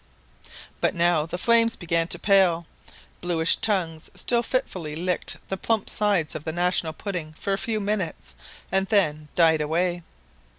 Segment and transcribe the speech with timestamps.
[0.79, 2.65] But now the flames began to pale;
[3.19, 7.79] bluish tongues still fitfully licked the plump sides of the national pudding for a few
[7.79, 8.33] minutes,
[8.71, 10.01] and then died away.